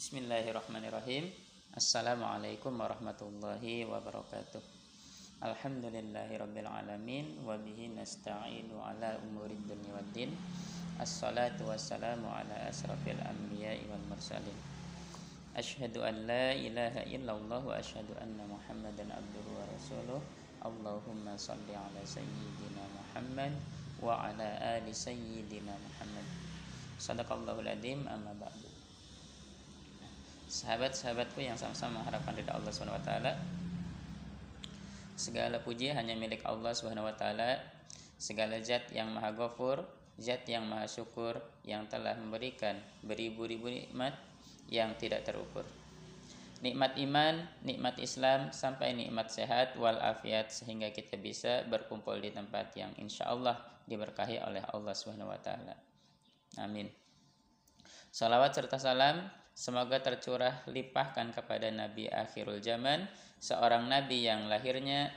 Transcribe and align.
Bismillahirrahmanirrahim. 0.00 1.28
Assalamualaikum 1.76 2.72
warahmatullahi 2.72 3.84
wabarakatuh. 3.84 4.56
Alhamdulillahirabbil 5.44 6.64
alamin 6.64 7.36
wa 7.44 7.60
bihi 7.60 7.92
nasta'inu 7.92 8.80
ala 8.80 9.20
umuri 9.20 9.60
dunya 9.68 9.92
waddin. 9.92 10.32
Assalatu 10.96 11.68
wassalamu 11.68 12.32
ala 12.32 12.72
asrafil 12.72 13.20
anbiya'i 13.20 13.84
wal 13.92 14.00
mursalin. 14.08 14.56
Asyhadu 15.52 16.00
an 16.00 16.24
la 16.24 16.56
ilaha 16.56 17.04
illallah 17.04 17.60
wa 17.60 17.76
asyhadu 17.76 18.16
anna 18.24 18.48
Muhammadan 18.48 19.12
abduhu 19.12 19.52
wa 19.52 19.68
rasuluh. 19.68 20.20
Allahumma 20.64 21.36
salli 21.36 21.76
ala 21.76 22.00
sayyidina 22.08 22.88
Muhammad 22.96 23.52
wa 24.00 24.16
ala 24.16 24.80
ali 24.80 24.96
sayyidina 24.96 25.76
Muhammad. 25.76 26.24
Sadaqallahul 26.96 27.68
adzim 27.68 28.08
amma 28.08 28.32
ba'du. 28.40 28.79
Sahabat-sahabatku 30.50 31.38
yang 31.38 31.54
sama-sama 31.54 32.02
mengharapkan 32.02 32.34
ridha 32.34 32.50
Allah 32.50 32.74
Subhanahu 32.74 32.98
wa 32.98 33.04
taala. 33.06 33.38
Segala 35.14 35.62
puji 35.62 35.94
hanya 35.94 36.18
milik 36.18 36.42
Allah 36.42 36.74
Subhanahu 36.74 37.06
wa 37.06 37.14
taala. 37.14 37.62
Segala 38.18 38.58
zat 38.58 38.90
yang 38.90 39.14
maha 39.14 39.30
ghafur, 39.30 39.86
zat 40.18 40.42
yang 40.50 40.66
maha 40.66 40.90
syukur 40.90 41.38
yang 41.62 41.86
telah 41.86 42.18
memberikan 42.18 42.82
beribu-ribu 43.06 43.70
nikmat 43.70 44.18
yang 44.66 44.90
tidak 44.98 45.22
terukur. 45.22 45.62
Nikmat 46.66 46.98
iman, 46.98 47.46
nikmat 47.62 48.02
Islam, 48.02 48.50
sampai 48.50 48.90
nikmat 48.90 49.30
sehat 49.30 49.78
wal 49.78 50.02
afiat 50.02 50.50
sehingga 50.50 50.90
kita 50.90 51.14
bisa 51.14 51.62
berkumpul 51.70 52.18
di 52.18 52.34
tempat 52.34 52.74
yang 52.74 52.90
insya 52.98 53.30
Allah 53.30 53.54
diberkahi 53.86 54.42
oleh 54.42 54.66
Allah 54.66 54.98
Subhanahu 54.98 55.30
wa 55.30 55.38
taala. 55.38 55.78
Amin. 56.58 56.90
Salawat 58.10 58.50
serta 58.50 58.82
salam 58.82 59.39
Semoga 59.52 60.00
tercurah 60.00 60.64
limpahkan 60.70 61.34
kepada 61.36 61.68
Nabi 61.68 62.08
akhirul 62.08 62.64
zaman, 62.64 63.04
seorang 63.40 63.88
nabi 63.88 64.24
yang 64.24 64.48
lahirnya 64.48 65.12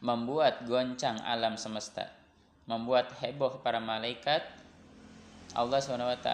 membuat 0.00 0.64
goncang 0.64 1.20
alam 1.22 1.60
semesta, 1.60 2.08
membuat 2.64 3.12
heboh 3.20 3.60
para 3.60 3.78
malaikat. 3.78 4.42
Allah 5.52 5.82
SWT 5.82 6.28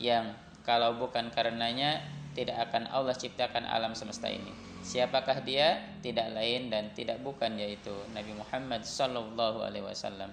yang 0.00 0.32
kalau 0.64 0.96
bukan 0.96 1.28
karenanya 1.30 2.00
tidak 2.32 2.70
akan 2.70 2.88
Allah 2.88 3.14
ciptakan 3.14 3.68
alam 3.68 3.92
semesta 3.92 4.26
ini. 4.28 4.50
Siapakah 4.78 5.42
dia? 5.42 5.84
Tidak 6.00 6.32
lain 6.32 6.70
dan 6.70 6.94
tidak 6.94 7.20
bukan 7.20 7.58
yaitu 7.58 7.92
Nabi 8.14 8.32
Muhammad 8.32 8.86
Sallallahu 8.86 9.60
Alaihi 9.60 9.84
Wasallam. 9.84 10.30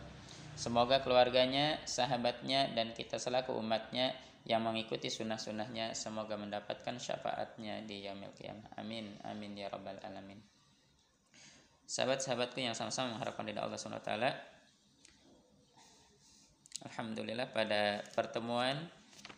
Semoga 0.56 1.04
keluarganya, 1.04 1.76
sahabatnya, 1.84 2.72
dan 2.72 2.96
kita 2.96 3.20
selaku 3.20 3.52
umatnya 3.60 4.16
yang 4.46 4.62
mengikuti 4.62 5.10
sunnah-sunnahnya 5.10 5.98
semoga 5.98 6.38
mendapatkan 6.38 7.02
syafaatnya 7.02 7.82
di 7.82 8.06
yaumil 8.06 8.34
qiyamah. 8.38 8.78
Amin. 8.78 9.18
Amin 9.26 9.58
ya 9.58 9.74
rabbal 9.74 9.98
alamin. 10.06 10.38
Sahabat-sahabatku 11.86 12.62
yang 12.62 12.78
sama-sama 12.78 13.18
mengharapkan 13.18 13.46
dari 13.46 13.62
Allah 13.62 13.78
SWT 13.78 14.14
Alhamdulillah 16.86 17.50
pada 17.50 18.06
pertemuan 18.14 18.78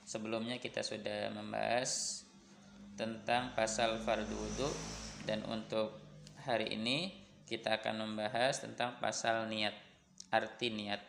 sebelumnya 0.03 0.59
kita 0.59 0.83
sudah 0.83 1.31
membahas 1.31 2.23
tentang 2.99 3.55
pasal 3.55 4.03
fardu 4.03 4.35
wudhu 4.35 4.67
dan 5.23 5.47
untuk 5.47 5.95
hari 6.43 6.75
ini 6.75 7.15
kita 7.47 7.79
akan 7.79 8.03
membahas 8.03 8.59
tentang 8.59 8.99
pasal 8.99 9.47
niat 9.47 9.71
arti 10.27 10.67
niat 10.75 10.99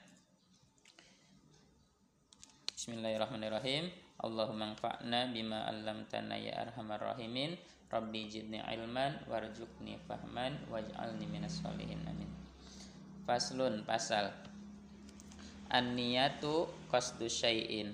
Bismillahirrahmanirrahim. 2.89 3.93
Allahumma 4.17 4.73
anfa'na 4.73 5.29
bima 5.29 5.61
'allamtana 5.69 6.41
ya 6.41 6.57
arhamar 6.65 6.97
rahimin. 6.97 7.53
Rabbi 7.93 8.33
jidni 8.33 8.65
ilman 8.65 9.29
warzuqni 9.29 10.01
fahman 10.09 10.57
waj'alni 10.73 11.29
minas 11.29 11.61
solihin. 11.61 12.01
Amin. 12.09 12.33
Faslun 13.29 13.85
pasal. 13.85 14.33
An-niyatu 15.69 16.65
qasdu 16.89 17.29
syai'in 17.29 17.93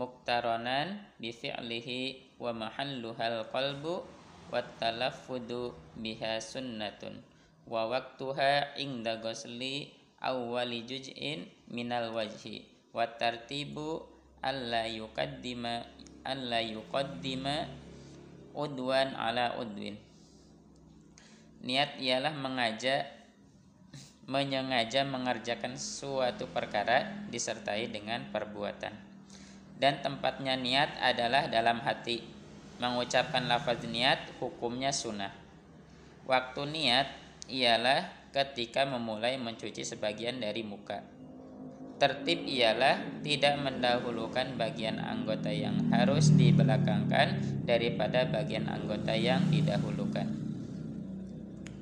muqtaronan 0.00 1.04
bi 1.20 1.28
fi'lihi 1.28 2.40
wa 2.40 2.56
mahalluhal 2.56 3.44
qalbu 3.52 4.08
wa 4.48 4.64
talaffudu 4.80 5.76
biha 6.00 6.40
sunnatun 6.40 7.20
wa 7.68 7.92
waqtuha 7.92 8.72
inda 8.80 9.20
ghusli 9.20 9.92
awwali 10.16 10.80
juz'in 10.88 11.44
minal 11.68 12.16
wajhi 12.16 12.64
wa 12.96 13.04
tartibu 13.04 14.13
alla 14.44 14.84
yuqaddima 14.84 15.88
alla 16.20 16.60
yuqaddima 16.60 17.64
udwan 18.52 19.16
ala 19.16 19.56
udwin. 19.56 19.96
Niat 21.64 21.96
ialah 21.96 22.36
mengajak 22.36 23.08
menyengaja 24.28 25.04
mengerjakan 25.08 25.80
suatu 25.80 26.48
perkara 26.52 27.24
disertai 27.32 27.88
dengan 27.88 28.28
perbuatan. 28.28 28.92
Dan 29.80 30.04
tempatnya 30.04 30.60
niat 30.60 30.92
adalah 31.00 31.48
dalam 31.48 31.80
hati. 31.80 32.20
Mengucapkan 32.80 33.48
lafaz 33.48 33.80
niat 33.88 34.28
hukumnya 34.44 34.92
sunnah. 34.92 35.32
Waktu 36.28 36.62
niat 36.68 37.08
ialah 37.48 38.12
ketika 38.32 38.84
memulai 38.84 39.40
mencuci 39.40 39.84
sebagian 39.84 40.40
dari 40.40 40.64
muka 40.64 41.13
Tertib 42.04 42.44
ialah 42.44 43.24
tidak 43.24 43.64
mendahulukan 43.64 44.60
bagian 44.60 45.00
anggota 45.00 45.48
yang 45.48 45.88
harus 45.88 46.36
dibelakangkan 46.36 47.40
daripada 47.64 48.28
bagian 48.28 48.68
anggota 48.68 49.16
yang 49.16 49.48
didahulukan. 49.48 50.28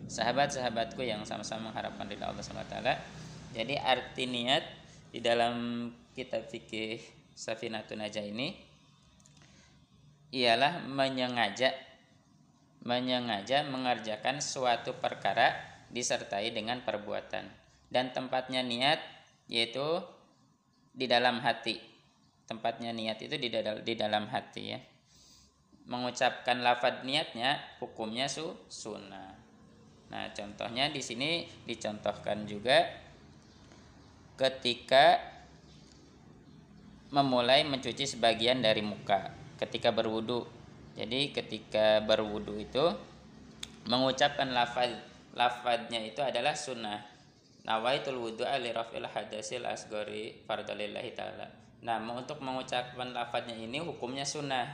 Sahabat-sahabatku 0.07 1.03
yang 1.03 1.27
sama-sama 1.27 1.75
mengharapkan 1.75 2.07
dari 2.07 2.23
Allah 2.23 2.39
SWT. 2.39 2.77
Jadi 3.51 3.75
arti 3.75 4.31
niat 4.31 4.63
di 5.11 5.19
dalam 5.19 5.91
kitab 6.15 6.47
fikih 6.47 7.03
Safinatun 7.35 8.07
Najah 8.07 8.23
ini 8.23 8.55
ialah 10.31 10.87
menyengaja 10.87 11.75
menyengaja 12.87 13.67
mengerjakan 13.67 14.39
suatu 14.39 14.95
perkara 15.03 15.59
disertai 15.91 16.55
dengan 16.55 16.79
perbuatan 16.87 17.43
dan 17.91 18.15
tempatnya 18.15 18.63
niat 18.63 19.03
yaitu 19.51 20.03
di 20.93 21.09
dalam 21.09 21.41
hati. 21.41 21.81
Tempatnya 22.47 22.93
niat 22.93 23.19
itu 23.25 23.35
di 23.41 23.49
dalam 23.49 23.81
di 23.81 23.95
dalam 23.97 24.29
hati 24.29 24.63
ya. 24.77 24.81
Mengucapkan 25.89 26.63
lafad 26.63 27.03
niatnya 27.03 27.59
hukumnya 27.81 28.29
su 28.29 28.55
sunnah. 28.69 29.35
Nah 30.13 30.31
contohnya 30.37 30.93
di 30.93 31.01
sini 31.01 31.49
dicontohkan 31.65 32.45
juga 32.45 32.85
ketika 34.37 35.19
memulai 37.13 37.65
mencuci 37.65 38.05
sebagian 38.09 38.61
dari 38.61 38.85
muka 38.85 39.33
ketika 39.59 39.91
berwudu. 39.91 40.45
Jadi 40.93 41.33
ketika 41.33 42.05
berwudu 42.05 42.61
itu 42.61 42.85
mengucapkan 43.89 44.53
lafaz 44.53 44.93
lafadznya 45.33 46.05
itu 46.05 46.21
adalah 46.21 46.53
sunnah 46.53 47.12
nawaitul 47.63 48.19
wudu'a 48.19 48.59
li 48.59 48.75
raf'il 48.75 49.07
hadasil 49.07 49.63
asgori 49.67 50.43
fardalillahi 50.47 51.11
ta'ala. 51.15 51.47
Nah 51.83 51.99
untuk 52.15 52.43
mengucapkan 52.43 53.15
lafadznya 53.15 53.55
ini 53.59 53.79
hukumnya 53.83 54.27
sunnah. 54.27 54.67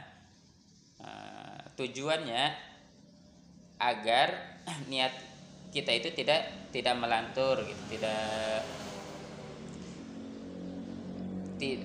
Nah, 0.99 1.63
tujuannya 1.77 2.43
agar 3.79 4.29
niat 4.93 5.13
kita 5.69 5.93
itu 5.93 6.09
tidak 6.17 6.49
tidak 6.73 6.97
melantur 6.97 7.61
gitu 7.65 7.83
tidak 7.97 8.65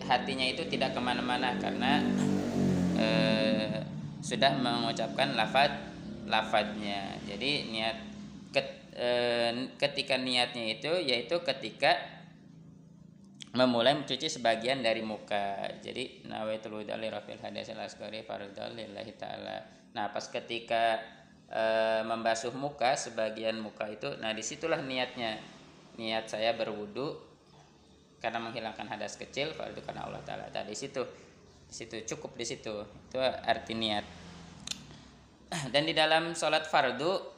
hatinya 0.06 0.46
itu 0.46 0.63
tidak 0.69 0.94
ke 0.96 1.02
mana-mana 1.02 1.58
karena 1.59 2.00
eh, 3.03 3.83
sudah 4.24 4.56
mengucapkan 4.56 5.36
lafad 5.36 5.72
lafadnya 6.25 7.19
jadi 7.28 7.68
niat 7.69 7.98
e, 8.94 9.10
ketika 9.81 10.16
niatnya 10.16 10.78
itu 10.78 10.94
yaitu 11.01 11.42
ketika 11.42 11.98
memulai 13.54 13.94
mencuci 13.94 14.30
sebagian 14.30 14.81
dari 14.81 15.06
muka. 15.06 15.69
Jadi 15.81 16.25
nawaitul 16.25 16.81
wudu 16.81 16.94
li 16.98 17.10
rafil 17.10 17.38
hadasil 17.38 17.78
asghari 17.78 18.25
taala. 18.25 19.57
Nah, 19.94 20.10
pas 20.10 20.25
ketika 20.25 20.98
e, 21.50 21.62
membasuh 22.06 22.54
muka 22.54 22.98
sebagian 22.98 23.62
muka 23.62 23.90
itu, 23.90 24.10
nah 24.18 24.34
di 24.34 24.42
situlah 24.42 24.81
niatnya. 24.81 25.38
Niat 25.94 26.25
saya 26.25 26.57
berwudu 26.57 27.22
karena 28.18 28.42
menghilangkan 28.42 28.90
hadas 28.90 29.13
kecil 29.13 29.54
fardu 29.54 29.86
karena 29.86 30.10
Allah 30.10 30.25
taala. 30.25 30.50
Nah, 30.50 30.66
di 30.66 30.74
situ 30.74 31.06
di 31.69 31.74
situ 31.74 32.01
cukup 32.18 32.34
di 32.34 32.45
situ. 32.50 32.74
Itu 32.81 33.22
arti 33.22 33.78
niat. 33.78 34.06
Dan 35.69 35.86
di 35.86 35.94
dalam 35.94 36.34
sholat 36.34 36.66
fardu 36.66 37.32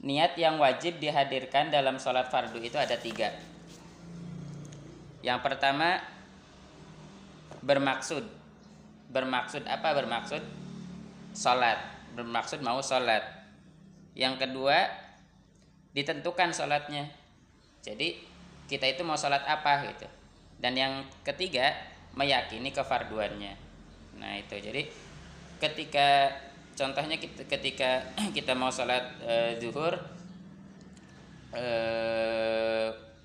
niat 0.00 0.32
yang 0.40 0.56
wajib 0.56 0.96
dihadirkan 0.96 1.68
dalam 1.68 2.00
sholat 2.00 2.32
fardu 2.32 2.56
itu 2.60 2.76
ada 2.80 2.96
tiga. 2.96 3.32
Yang 5.20 5.40
pertama 5.44 6.00
bermaksud. 7.60 8.40
bermaksud 9.10 9.66
apa 9.66 9.90
bermaksud? 9.90 10.38
Sholat. 11.34 11.82
Bermaksud 12.14 12.62
mau 12.62 12.78
sholat. 12.78 13.26
Yang 14.14 14.46
kedua 14.46 14.86
ditentukan 15.90 16.54
sholatnya. 16.54 17.10
Jadi 17.82 18.22
kita 18.70 18.86
itu 18.86 19.02
mau 19.02 19.18
sholat 19.18 19.42
apa 19.50 19.90
gitu. 19.90 20.06
Dan 20.62 20.78
yang 20.78 20.92
ketiga 21.26 21.74
meyakini 22.14 22.70
kefarduannya. 22.70 23.58
Nah 24.22 24.38
itu. 24.38 24.56
Jadi 24.62 24.86
ketika 25.58 26.30
contohnya 26.80 27.20
kita, 27.20 27.44
ketika 27.44 28.08
kita 28.36 28.56
mau 28.56 28.72
sholat 28.72 29.20
e, 29.20 29.34
zuhur 29.60 30.00
e, 31.52 31.64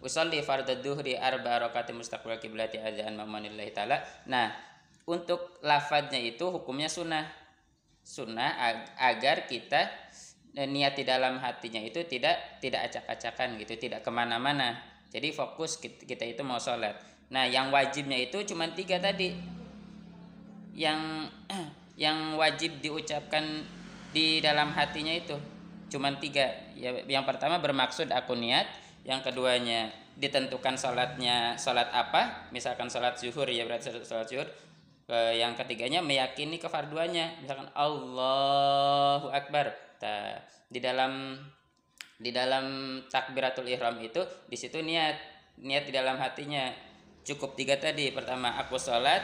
usolli 0.03 0.43
fardhu 0.43 0.75
duhri 0.83 1.15
arba 1.15 1.63
rakaat 1.63 1.95
mustaqbil 1.95 2.35
kiblati 2.43 2.83
adzan 2.83 3.15
mamanillahi 3.15 3.71
taala. 3.71 4.03
Nah 4.27 4.51
untuk 5.07 5.63
lafadznya 5.63 6.19
itu 6.19 6.51
hukumnya 6.51 6.91
sunnah. 6.91 7.25
Sunnah 8.05 8.53
agar 9.01 9.49
kita 9.49 9.89
eh, 10.53 10.69
niat 10.69 10.93
di 10.93 11.01
dalam 11.09 11.41
hatinya 11.41 11.81
itu 11.81 12.05
tidak 12.05 12.61
tidak 12.61 12.93
acak-acakan 12.93 13.57
gitu 13.57 13.81
tidak 13.81 14.05
ke 14.05 14.11
mana-mana. 14.13 14.77
Jadi 15.09 15.33
fokus 15.33 15.81
kita 15.81 16.21
itu 16.27 16.45
mau 16.45 16.61
sholat. 16.61 17.01
Nah 17.33 17.49
yang 17.49 17.73
wajibnya 17.73 18.19
itu 18.21 18.45
cuma 18.45 18.69
tiga 18.77 19.01
tadi. 19.01 19.33
Yang 20.77 21.33
yang 21.95 22.35
wajib 22.35 22.83
diucapkan 22.83 23.63
di 24.11 24.39
dalam 24.43 24.71
hatinya 24.75 25.11
itu. 25.11 25.35
Cuma 25.91 26.11
tiga. 26.19 26.51
Ya, 26.75 26.91
yang 27.07 27.23
pertama 27.23 27.59
bermaksud 27.59 28.11
aku 28.11 28.35
niat 28.35 28.67
yang 29.07 29.23
keduanya 29.23 29.91
ditentukan 30.15 30.79
sholatnya 30.79 31.59
sholat 31.59 31.91
apa 31.91 32.47
misalkan 32.55 32.87
sholat 32.87 33.19
zuhur 33.19 33.47
ya 33.51 33.67
berarti 33.67 33.91
sholat 34.03 34.27
zuhur. 34.27 34.47
Ke 35.05 35.37
yang 35.37 35.53
ketiganya 35.53 36.01
meyakini 36.01 36.57
kefarduannya 36.57 37.43
misalkan 37.43 37.69
Allahu 37.75 39.29
Akbar. 39.31 39.75
Ta, 39.95 40.43
di 40.67 40.83
dalam 40.83 41.39
di 42.15 42.31
dalam 42.31 42.99
takbiratul 43.11 43.67
ihram 43.67 43.99
itu 43.99 44.23
di 44.47 44.55
situ 44.59 44.79
niat 44.83 45.15
niat 45.61 45.87
di 45.87 45.93
dalam 45.95 46.19
hatinya. 46.19 46.71
Cukup 47.25 47.57
tiga 47.57 47.79
tadi. 47.79 48.13
Pertama 48.13 48.53
aku 48.59 48.77
sholat 48.77 49.21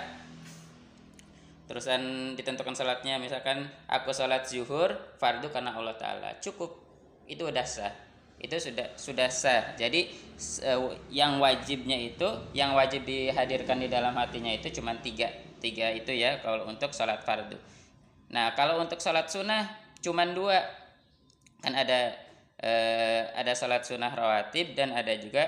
terusan 1.72 2.36
ditentukan 2.36 2.76
sholatnya 2.76 3.16
misalkan 3.16 3.64
aku 3.88 4.12
sholat 4.12 4.44
zuhur 4.44 4.92
fardu 5.16 5.48
karena 5.56 5.72
Allah 5.72 5.96
Taala. 5.96 6.36
Cukup. 6.44 6.76
Itu 7.24 7.48
udah 7.48 7.64
sah. 7.64 7.96
Itu 8.36 8.60
sudah 8.60 8.92
sudah 9.00 9.32
sah. 9.32 9.80
Jadi 9.80 10.12
yang 11.08 11.40
wajibnya 11.40 11.96
itu 11.96 12.28
yang 12.52 12.76
wajib 12.76 13.08
dihadirkan 13.08 13.80
di 13.80 13.88
dalam 13.88 14.12
hatinya 14.20 14.52
itu 14.52 14.68
cuma 14.76 15.00
tiga. 15.00 15.32
Tiga 15.64 15.96
itu 15.96 16.12
ya 16.12 16.44
kalau 16.44 16.68
untuk 16.68 16.92
sholat 16.92 17.24
fardu. 17.24 17.56
Nah 18.36 18.52
kalau 18.60 18.84
untuk 18.84 19.00
sholat 19.00 19.32
sunnah 19.32 19.72
cuman 20.04 20.36
dua. 20.36 20.60
Kan 21.64 21.72
ada 21.72 22.12
eh, 22.60 23.32
ada 23.32 23.56
sholat 23.56 23.88
sunnah 23.88 24.12
rawatib 24.12 24.76
dan 24.76 24.92
ada 24.92 25.16
juga 25.16 25.48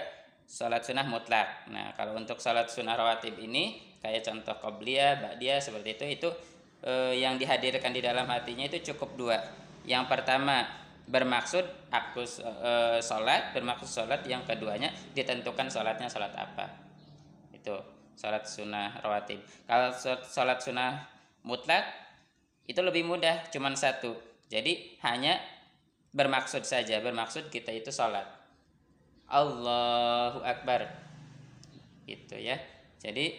sholat 0.54 0.86
sunnah 0.86 1.10
mutlak. 1.10 1.66
Nah 1.74 1.98
kalau 1.98 2.14
untuk 2.14 2.38
sholat 2.38 2.70
sunnah 2.70 2.94
rawatib 2.94 3.34
ini 3.42 3.98
kayak 3.98 4.22
contoh 4.22 4.54
qobliyah 4.62 5.18
ba'diyah 5.18 5.58
seperti 5.58 5.98
itu 5.98 6.06
itu 6.22 6.30
eh, 6.86 7.18
yang 7.18 7.42
dihadirkan 7.42 7.90
di 7.90 8.06
dalam 8.06 8.30
hatinya 8.30 8.70
itu 8.70 8.94
cukup 8.94 9.18
dua. 9.18 9.38
Yang 9.90 10.06
pertama 10.14 10.64
bermaksud 11.04 11.92
aku 11.92 12.24
e, 12.24 13.04
sholat 13.04 13.52
bermaksud 13.52 13.92
sholat 13.92 14.24
yang 14.24 14.48
keduanya 14.48 14.88
ditentukan 15.12 15.68
sholatnya 15.68 16.08
sholat 16.08 16.32
apa. 16.32 16.72
Itu 17.52 17.76
sholat 18.16 18.48
sunnah 18.48 19.04
rawatib. 19.04 19.44
Kalau 19.68 19.92
sholat 20.24 20.64
sunnah 20.64 21.04
mutlak 21.44 21.84
itu 22.64 22.80
lebih 22.80 23.04
mudah 23.04 23.52
cuman 23.52 23.76
satu. 23.76 24.16
Jadi 24.48 24.96
hanya 25.04 25.36
bermaksud 26.16 26.64
saja 26.64 27.04
bermaksud 27.04 27.52
kita 27.52 27.76
itu 27.76 27.92
sholat 27.92 28.43
Allahu 29.34 30.46
Akbar. 30.46 30.86
Itu 32.06 32.38
ya. 32.38 32.62
Jadi 33.02 33.34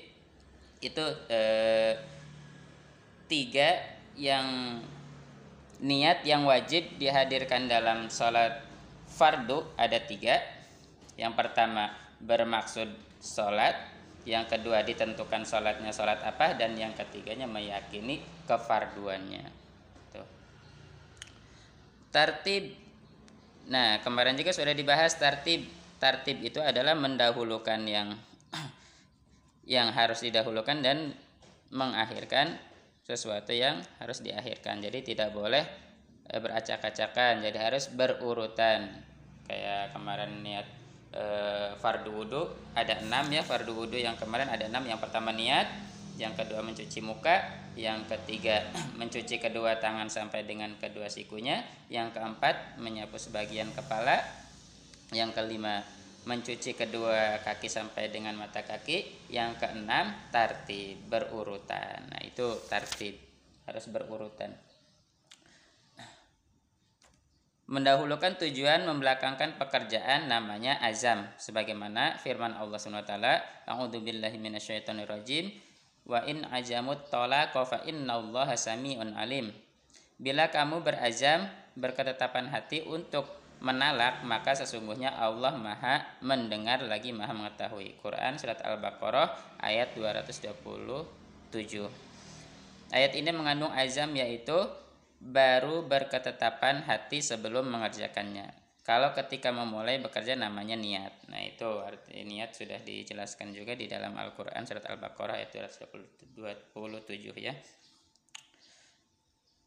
itu 0.82 1.04
eh, 1.30 1.94
tiga 3.30 3.78
yang 4.18 4.78
niat 5.80 6.26
yang 6.26 6.42
wajib 6.44 6.98
dihadirkan 6.98 7.70
dalam 7.70 8.10
sholat 8.10 8.66
fardu 9.06 9.62
ada 9.78 10.02
tiga. 10.02 10.42
Yang 11.14 11.34
pertama 11.38 11.94
bermaksud 12.18 12.90
sholat. 13.22 13.94
Yang 14.24 14.56
kedua 14.56 14.82
ditentukan 14.82 15.46
sholatnya 15.46 15.94
sholat 15.94 16.18
apa. 16.26 16.58
Dan 16.58 16.74
yang 16.74 16.90
ketiganya 16.98 17.46
meyakini 17.46 18.18
kefarduannya. 18.50 19.46
Tuh. 20.10 20.26
tartib. 22.10 22.74
Nah 23.70 24.02
kemarin 24.02 24.34
juga 24.34 24.50
sudah 24.50 24.74
dibahas 24.74 25.14
tartib 25.16 25.83
tartib 26.04 26.44
itu 26.44 26.60
adalah 26.60 26.92
mendahulukan 26.92 27.80
yang 27.88 28.12
yang 29.64 29.88
harus 29.96 30.20
didahulukan 30.20 30.84
dan 30.84 31.16
mengakhirkan 31.72 32.60
sesuatu 33.08 33.56
yang 33.56 33.80
harus 33.96 34.20
diakhirkan. 34.20 34.84
Jadi 34.84 35.16
tidak 35.16 35.32
boleh 35.32 35.64
eh, 36.28 36.40
beracak-acakan. 36.44 37.40
Jadi 37.40 37.56
harus 37.56 37.88
berurutan. 37.88 39.00
Kayak 39.44 39.92
kemarin 39.92 40.40
niat 40.40 40.64
e, 41.12 41.24
fardu 41.76 42.08
wudhu 42.16 42.48
ada 42.72 42.96
enam 42.96 43.28
ya 43.28 43.44
fardu 43.44 43.76
wudhu 43.76 44.00
yang 44.00 44.16
kemarin 44.16 44.48
ada 44.48 44.64
enam. 44.64 44.88
Yang 44.88 45.04
pertama 45.04 45.36
niat 45.36 45.68
yang 46.16 46.32
kedua 46.32 46.64
mencuci 46.64 47.04
muka 47.04 47.44
yang 47.76 48.08
ketiga 48.08 48.64
mencuci 49.00 49.36
kedua 49.36 49.76
tangan 49.84 50.08
sampai 50.08 50.48
dengan 50.48 50.72
kedua 50.80 51.12
sikunya 51.12 51.60
yang 51.92 52.08
keempat 52.16 52.80
menyapu 52.80 53.20
sebagian 53.20 53.68
kepala 53.76 54.24
yang 55.12 55.30
kelima 55.36 55.84
mencuci 56.24 56.76
kedua 56.76 57.40
kaki 57.40 57.68
sampai 57.68 58.12
dengan 58.12 58.36
mata 58.36 58.64
kaki. 58.64 59.28
Yang 59.32 59.64
keenam 59.64 60.12
tartib 60.28 61.04
berurutan. 61.08 62.08
Nah 62.08 62.20
itu 62.24 62.60
tartib 62.68 63.16
harus 63.64 63.84
berurutan. 63.88 64.52
Mendahulukan 67.64 68.36
tujuan 68.44 68.84
membelakangkan 68.84 69.56
pekerjaan 69.56 70.28
namanya 70.28 70.76
azam 70.84 71.24
sebagaimana 71.40 72.20
firman 72.20 72.52
Allah 72.52 72.76
Subhanahu 72.76 73.00
wa 73.00 73.08
taala 73.08 73.34
minasyaitonirrajim 74.36 75.48
wa 76.04 76.20
in 76.28 76.44
ajamut 76.52 77.08
talaqa 77.08 77.64
fa 77.64 77.80
innallaha 77.88 78.52
samiun 78.52 79.16
alim. 79.16 79.48
Bila 80.20 80.52
kamu 80.52 80.84
berazam 80.84 81.48
berketetapan 81.74 82.52
hati 82.52 82.84
untuk 82.84 83.26
menalak 83.64 84.20
maka 84.28 84.52
sesungguhnya 84.52 85.16
Allah 85.16 85.56
Maha 85.56 86.20
mendengar 86.20 86.84
lagi 86.84 87.16
Maha 87.16 87.32
mengetahui 87.32 87.96
Quran 88.04 88.36
surat 88.36 88.60
Al-Baqarah 88.60 89.58
ayat 89.64 89.96
227 89.96 90.52
ayat 92.92 93.12
ini 93.16 93.30
mengandung 93.32 93.72
azam 93.72 94.12
yaitu 94.12 94.54
baru 95.24 95.88
berketetapan 95.88 96.84
hati 96.84 97.24
sebelum 97.24 97.64
mengerjakannya. 97.72 98.52
Kalau 98.84 99.16
ketika 99.16 99.48
memulai 99.48 99.96
bekerja 99.96 100.36
namanya 100.36 100.76
niat. 100.76 101.24
Nah, 101.32 101.40
itu 101.40 101.64
arti 101.80 102.20
niat 102.20 102.52
sudah 102.52 102.84
dijelaskan 102.84 103.56
juga 103.56 103.72
di 103.72 103.88
dalam 103.88 104.12
Al-Qur'an 104.12 104.68
surat 104.68 104.84
Al-Baqarah 104.84 105.40
ayat 105.40 105.56
227 105.56 106.36
ya. 107.40 107.56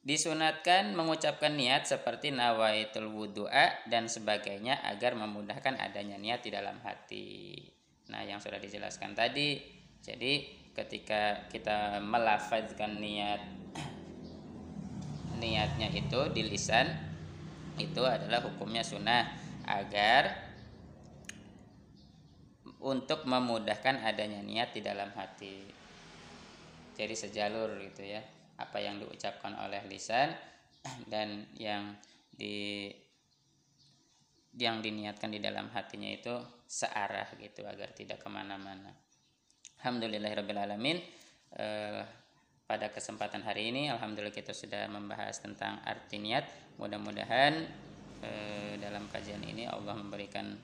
Disunatkan 0.08 0.96
mengucapkan 0.96 1.52
niat 1.52 1.84
seperti 1.84 2.32
nawaitul 2.32 3.12
wudu'a 3.12 3.84
dan 3.92 4.08
sebagainya 4.08 4.80
agar 4.88 5.20
memudahkan 5.20 5.76
adanya 5.76 6.16
niat 6.16 6.48
di 6.48 6.56
dalam 6.56 6.80
hati. 6.80 7.60
Nah, 8.08 8.24
yang 8.24 8.40
sudah 8.40 8.56
dijelaskan 8.56 9.20
tadi, 9.20 9.60
jadi 10.00 10.48
ketika 10.72 11.52
kita 11.52 12.00
melafazkan 12.00 13.04
niat 13.04 13.44
niatnya 15.44 15.92
itu 15.92 16.32
di 16.32 16.48
lisan 16.48 16.88
itu 17.76 18.02
adalah 18.08 18.42
hukumnya 18.48 18.88
sunnah 18.88 19.28
agar 19.68 20.34
untuk 22.80 23.28
memudahkan 23.28 24.02
adanya 24.08 24.40
niat 24.40 24.72
di 24.74 24.82
dalam 24.82 25.12
hati 25.14 25.68
jadi 26.98 27.14
sejalur 27.14 27.78
gitu 27.82 28.06
ya 28.06 28.22
apa 28.58 28.78
yang 28.82 28.98
diucapkan 28.98 29.54
oleh 29.58 29.86
lisan 29.86 30.34
dan 31.06 31.46
yang 31.58 31.94
di 32.34 32.90
yang 34.58 34.82
diniatkan 34.82 35.30
di 35.30 35.38
dalam 35.38 35.70
hatinya 35.70 36.10
itu 36.10 36.34
searah 36.66 37.30
gitu 37.38 37.62
agar 37.64 37.94
tidak 37.94 38.18
ke 38.18 38.30
mana-mana. 38.30 38.90
Alhamdulillahirobbilalamin 39.78 40.98
eh, 41.62 42.02
pada 42.66 42.90
kesempatan 42.90 43.46
hari 43.46 43.70
ini 43.70 43.94
alhamdulillah 43.94 44.34
kita 44.34 44.58
sudah 44.58 44.90
membahas 44.90 45.38
tentang 45.38 45.78
arti 45.86 46.18
niat. 46.18 46.50
Mudah-mudahan 46.82 47.54
eh, 48.26 48.74
dalam 48.82 49.06
kajian 49.14 49.46
ini 49.46 49.70
Allah 49.70 49.94
memberikan 49.94 50.58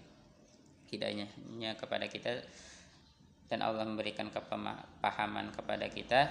hidayahnya 0.89 1.77
kepada 1.77 2.09
kita 2.09 2.41
dan 3.49 3.61
Allah 3.61 3.85
memberikan 3.85 4.33
kepahaman 4.33 5.53
kepada 5.53 5.85
kita 5.89 6.21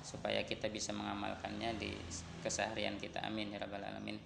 supaya 0.00 0.44
kita 0.44 0.72
bisa 0.72 0.90
mengamalkannya 0.96 1.76
di 1.76 1.92
keseharian 2.40 2.96
kita. 2.96 3.20
Amin 3.24 3.52
ya 3.52 3.60
rabbal 3.60 3.84
alamin. 3.84 4.16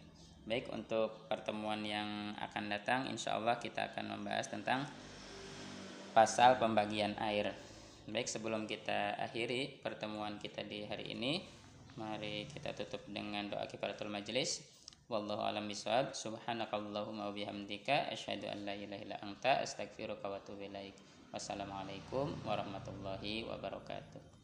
Baik 0.44 0.68
untuk 0.76 1.24
pertemuan 1.26 1.80
yang 1.82 2.36
akan 2.36 2.68
datang 2.68 3.08
insya 3.08 3.40
Allah 3.40 3.56
kita 3.56 3.92
akan 3.92 4.20
membahas 4.20 4.52
tentang 4.52 4.84
pasal 6.12 6.60
pembagian 6.60 7.16
air. 7.18 7.56
Baik 8.04 8.28
sebelum 8.28 8.68
kita 8.68 9.16
akhiri 9.16 9.80
pertemuan 9.80 10.36
kita 10.36 10.60
di 10.60 10.84
hari 10.84 11.16
ini 11.16 11.40
mari 11.96 12.44
kita 12.50 12.76
tutup 12.76 13.06
dengan 13.08 13.46
doa 13.48 13.70
kifaratul 13.70 14.10
majelis 14.10 14.66
wallahu 15.06 15.46
alam 15.46 15.70
bisawab 15.70 16.10
subhanakallahumma 16.10 17.30
wa 17.30 17.32
bihamdika 17.32 18.10
asyhadu 18.10 18.50
an 18.50 18.66
la 18.66 18.74
ilaha 18.74 19.00
illa 19.00 19.16
anta 19.24 19.64
astaghfiruka 19.64 20.28
wa 20.28 20.36
atubu 20.36 20.68
ilaik. 20.68 20.96
Wassalamualaikum 21.32 22.30
warahmatullahi 22.46 23.48
wabarakatuh 23.48 24.43